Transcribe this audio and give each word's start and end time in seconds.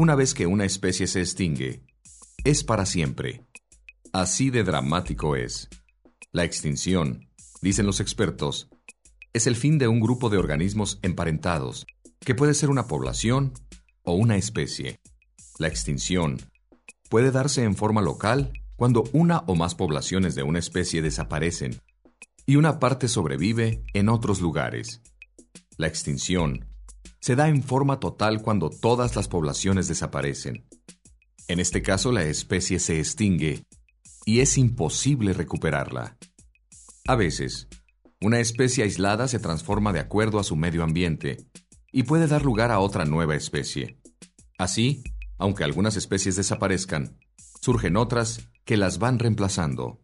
Una 0.00 0.14
vez 0.14 0.32
que 0.32 0.46
una 0.46 0.64
especie 0.64 1.06
se 1.06 1.20
extingue, 1.20 1.84
es 2.42 2.64
para 2.64 2.86
siempre. 2.86 3.44
Así 4.14 4.48
de 4.48 4.64
dramático 4.64 5.36
es. 5.36 5.68
La 6.32 6.42
extinción, 6.42 7.28
dicen 7.60 7.84
los 7.84 8.00
expertos, 8.00 8.70
es 9.34 9.46
el 9.46 9.56
fin 9.56 9.76
de 9.76 9.88
un 9.88 10.00
grupo 10.00 10.30
de 10.30 10.38
organismos 10.38 11.00
emparentados, 11.02 11.84
que 12.20 12.34
puede 12.34 12.54
ser 12.54 12.70
una 12.70 12.86
población 12.86 13.52
o 14.02 14.14
una 14.14 14.38
especie. 14.38 15.00
La 15.58 15.68
extinción 15.68 16.38
puede 17.10 17.30
darse 17.30 17.64
en 17.64 17.76
forma 17.76 18.00
local 18.00 18.54
cuando 18.76 19.04
una 19.12 19.40
o 19.40 19.54
más 19.54 19.74
poblaciones 19.74 20.34
de 20.34 20.44
una 20.44 20.60
especie 20.60 21.02
desaparecen 21.02 21.78
y 22.46 22.56
una 22.56 22.78
parte 22.78 23.06
sobrevive 23.06 23.84
en 23.92 24.08
otros 24.08 24.40
lugares. 24.40 25.02
La 25.76 25.88
extinción 25.88 26.69
se 27.20 27.36
da 27.36 27.48
en 27.48 27.62
forma 27.62 28.00
total 28.00 28.42
cuando 28.42 28.70
todas 28.70 29.14
las 29.16 29.28
poblaciones 29.28 29.88
desaparecen. 29.88 30.66
En 31.48 31.60
este 31.60 31.82
caso 31.82 32.12
la 32.12 32.24
especie 32.24 32.78
se 32.78 32.98
extingue 32.98 33.64
y 34.24 34.40
es 34.40 34.56
imposible 34.58 35.32
recuperarla. 35.32 36.16
A 37.06 37.16
veces, 37.16 37.68
una 38.20 38.38
especie 38.38 38.84
aislada 38.84 39.28
se 39.28 39.38
transforma 39.38 39.92
de 39.92 40.00
acuerdo 40.00 40.38
a 40.38 40.44
su 40.44 40.56
medio 40.56 40.82
ambiente 40.82 41.38
y 41.92 42.04
puede 42.04 42.26
dar 42.26 42.44
lugar 42.44 42.70
a 42.70 42.80
otra 42.80 43.04
nueva 43.04 43.34
especie. 43.34 43.98
Así, 44.58 45.02
aunque 45.38 45.64
algunas 45.64 45.96
especies 45.96 46.36
desaparezcan, 46.36 47.18
surgen 47.60 47.96
otras 47.96 48.48
que 48.64 48.76
las 48.76 48.98
van 48.98 49.18
reemplazando. 49.18 50.00